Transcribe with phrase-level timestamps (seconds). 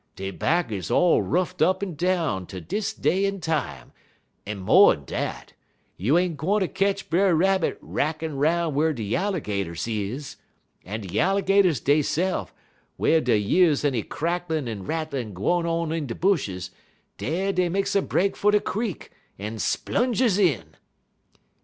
[0.15, 3.91] Dey back is all ruffed up en down ter dis day en time,
[4.47, 5.53] en mo'n dat,
[5.95, 10.37] you ain't gwineter ketch Brer Rabbit rackin' 'roun' whar de Yallergaters is.
[10.83, 12.49] En de Yallergaters deyse'f,
[12.97, 16.71] w'en dey years any crackin' en rattlin' gwine on in de bushes,
[17.19, 20.75] dey des makes a break fer de creek en splunges in."